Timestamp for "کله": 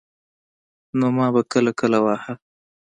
1.51-1.71, 1.79-1.99